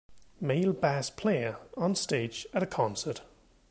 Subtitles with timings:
[0.39, 3.21] Male bass player on stage at a concert